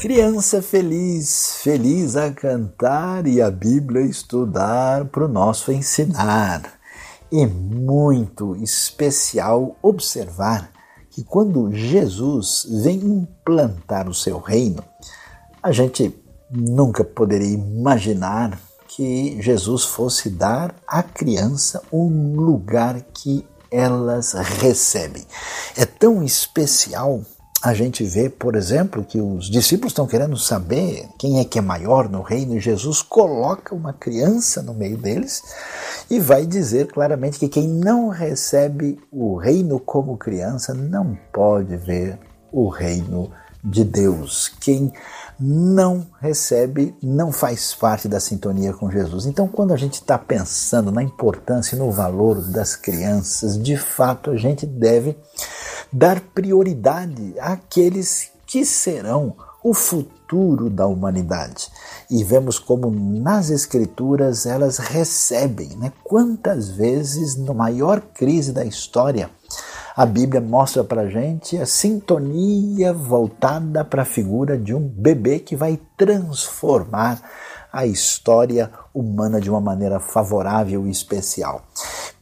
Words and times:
Criança 0.00 0.62
feliz, 0.62 1.56
feliz 1.62 2.16
a 2.16 2.32
cantar 2.32 3.26
e 3.26 3.42
a 3.42 3.50
Bíblia 3.50 4.00
estudar 4.00 5.04
para 5.04 5.26
o 5.26 5.28
nosso 5.28 5.70
ensinar. 5.70 6.62
É 7.30 7.46
muito 7.46 8.56
especial 8.56 9.76
observar 9.82 10.70
que 11.10 11.22
quando 11.22 11.70
Jesus 11.74 12.66
vem 12.82 12.96
implantar 12.96 14.08
o 14.08 14.14
seu 14.14 14.38
reino, 14.38 14.82
a 15.62 15.70
gente 15.70 16.18
nunca 16.50 17.04
poderia 17.04 17.52
imaginar 17.52 18.58
que 18.88 19.36
Jesus 19.42 19.84
fosse 19.84 20.30
dar 20.30 20.74
à 20.88 21.02
criança 21.02 21.82
um 21.92 22.36
lugar 22.36 23.02
que 23.12 23.46
elas 23.70 24.32
recebem. 24.32 25.26
É 25.76 25.84
tão 25.84 26.22
especial 26.22 27.20
a 27.62 27.74
gente 27.74 28.04
vê, 28.04 28.30
por 28.30 28.56
exemplo, 28.56 29.04
que 29.04 29.20
os 29.20 29.50
discípulos 29.50 29.92
estão 29.92 30.06
querendo 30.06 30.36
saber 30.36 31.08
quem 31.18 31.40
é 31.40 31.44
que 31.44 31.58
é 31.58 31.62
maior 31.62 32.08
no 32.08 32.22
reino 32.22 32.56
e 32.56 32.60
Jesus 32.60 33.02
coloca 33.02 33.74
uma 33.74 33.92
criança 33.92 34.62
no 34.62 34.72
meio 34.72 34.96
deles 34.96 35.42
e 36.10 36.18
vai 36.18 36.46
dizer 36.46 36.86
claramente 36.86 37.38
que 37.38 37.48
quem 37.48 37.68
não 37.68 38.08
recebe 38.08 38.98
o 39.12 39.36
reino 39.36 39.78
como 39.78 40.16
criança 40.16 40.72
não 40.72 41.18
pode 41.32 41.76
ver 41.76 42.18
o 42.50 42.68
reino 42.68 43.30
de 43.62 43.84
Deus. 43.84 44.50
Quem 44.60 44.90
não 45.38 46.06
recebe, 46.20 46.94
não 47.02 47.32
faz 47.32 47.74
parte 47.74 48.08
da 48.08 48.20
sintonia 48.20 48.72
com 48.72 48.90
Jesus. 48.90 49.26
Então, 49.26 49.46
quando 49.48 49.72
a 49.72 49.76
gente 49.76 49.94
está 49.94 50.18
pensando 50.18 50.90
na 50.90 51.02
importância 51.02 51.76
e 51.76 51.78
no 51.78 51.90
valor 51.90 52.40
das 52.40 52.76
crianças, 52.76 53.62
de 53.62 53.76
fato 53.76 54.30
a 54.30 54.36
gente 54.36 54.66
deve 54.66 55.16
dar 55.92 56.20
prioridade 56.20 57.34
àqueles 57.38 58.30
que 58.46 58.64
serão 58.64 59.34
o 59.62 59.74
futuro 59.74 60.70
da 60.70 60.86
humanidade. 60.86 61.68
E 62.10 62.24
vemos 62.24 62.58
como 62.58 62.90
nas 62.90 63.50
Escrituras 63.50 64.46
elas 64.46 64.78
recebem, 64.78 65.76
né? 65.76 65.92
Quantas 66.02 66.70
vezes, 66.70 67.36
na 67.36 67.52
maior 67.52 68.00
crise 68.00 68.52
da 68.52 68.64
história, 68.64 69.30
a 69.96 70.06
Bíblia 70.06 70.40
mostra 70.40 70.82
para 70.82 71.08
gente 71.08 71.58
a 71.58 71.66
sintonia 71.66 72.92
voltada 72.92 73.84
para 73.84 74.02
a 74.02 74.06
figura 74.06 74.56
de 74.56 74.74
um 74.74 74.80
bebê 74.80 75.38
que 75.38 75.54
vai 75.54 75.78
transformar 75.96 77.20
a 77.72 77.86
história 77.86 78.70
humana 78.94 79.40
de 79.40 79.50
uma 79.50 79.60
maneira 79.60 80.00
favorável 80.00 80.86
e 80.86 80.90
especial. 80.90 81.62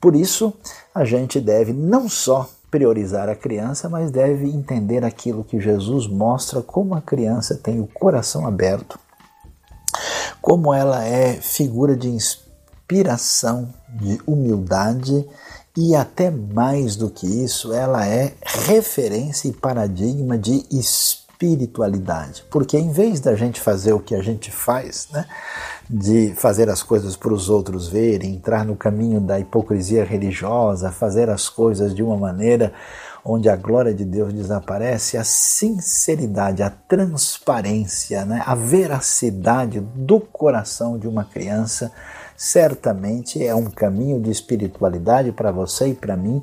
Por 0.00 0.14
isso, 0.14 0.52
a 0.94 1.04
gente 1.04 1.40
deve 1.40 1.72
não 1.72 2.08
só 2.08 2.48
priorizar 2.70 3.28
a 3.28 3.34
criança, 3.34 3.88
mas 3.88 4.10
deve 4.10 4.46
entender 4.48 5.04
aquilo 5.04 5.44
que 5.44 5.60
Jesus 5.60 6.06
mostra 6.06 6.62
como 6.62 6.94
a 6.94 7.00
criança 7.00 7.56
tem 7.56 7.80
o 7.80 7.86
coração 7.86 8.46
aberto, 8.46 8.98
como 10.40 10.72
ela 10.72 11.04
é 11.04 11.34
figura 11.34 11.96
de 11.96 12.08
inspiração, 12.08 13.72
de 13.88 14.20
humildade 14.26 15.26
e 15.76 15.94
até 15.94 16.30
mais 16.30 16.96
do 16.96 17.08
que 17.08 17.26
isso, 17.26 17.72
ela 17.72 18.06
é 18.06 18.34
referência 18.44 19.48
e 19.48 19.52
paradigma 19.52 20.36
de 20.36 20.66
espiritualidade. 21.38 22.44
Porque 22.50 22.76
em 22.76 22.90
vez 22.90 23.20
da 23.20 23.34
gente 23.36 23.60
fazer 23.60 23.92
o 23.92 24.00
que 24.00 24.14
a 24.14 24.22
gente 24.22 24.50
faz, 24.50 25.08
né, 25.12 25.24
de 25.88 26.34
fazer 26.34 26.68
as 26.68 26.82
coisas 26.82 27.16
para 27.16 27.32
os 27.32 27.48
outros 27.48 27.88
verem, 27.88 28.34
entrar 28.34 28.64
no 28.64 28.74
caminho 28.74 29.20
da 29.20 29.38
hipocrisia 29.38 30.04
religiosa, 30.04 30.90
fazer 30.90 31.30
as 31.30 31.48
coisas 31.48 31.94
de 31.94 32.02
uma 32.02 32.16
maneira 32.16 32.72
onde 33.24 33.48
a 33.48 33.56
glória 33.56 33.94
de 33.94 34.04
Deus 34.04 34.32
desaparece, 34.32 35.16
a 35.16 35.24
sinceridade, 35.24 36.62
a 36.62 36.70
transparência, 36.70 38.24
né, 38.24 38.42
a 38.44 38.54
veracidade 38.54 39.80
do 39.80 40.18
coração 40.18 40.98
de 40.98 41.06
uma 41.06 41.24
criança 41.24 41.92
certamente 42.36 43.44
é 43.44 43.54
um 43.54 43.66
caminho 43.66 44.20
de 44.20 44.30
espiritualidade 44.30 45.32
para 45.32 45.52
você 45.52 45.88
e 45.88 45.94
para 45.94 46.16
mim 46.16 46.42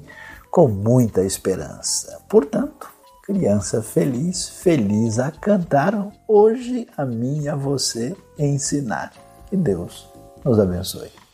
com 0.51 0.67
muita 0.67 1.21
esperança. 1.21 2.19
Portanto, 2.29 2.94
criança 3.25 3.81
feliz, 3.81 4.47
feliz 4.47 5.17
a 5.17 5.31
cantar, 5.31 6.11
hoje 6.27 6.87
a 6.95 7.03
mim 7.05 7.41
e 7.41 7.49
a 7.49 7.55
você 7.55 8.15
ensinar. 8.37 9.11
Que 9.49 9.57
Deus 9.57 10.07
nos 10.43 10.59
abençoe. 10.59 11.24